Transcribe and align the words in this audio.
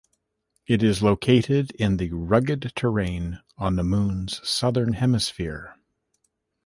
It 0.65 0.81
is 0.81 1.03
located 1.03 1.69
in 1.73 1.97
the 1.97 2.09
rugged 2.11 2.71
terrain 2.75 3.39
on 3.55 3.75
the 3.75 3.83
Moon's 3.83 4.41
southern 4.49 4.93
hemisphere. 4.93 5.75